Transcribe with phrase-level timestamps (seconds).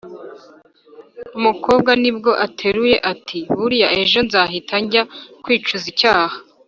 [1.37, 5.03] umukobwa nibwo ateruye, ati "buriya ejo nzahita njya
[5.43, 6.37] kwicuza icyaha